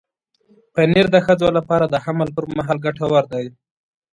[0.73, 3.45] پنېر د ښځو لپاره د حمل پر مهال ګټور دی.